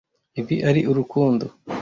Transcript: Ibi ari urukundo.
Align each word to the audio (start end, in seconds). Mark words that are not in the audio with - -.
Ibi 0.39 0.55
ari 0.69 0.81
urukundo. 0.91 1.45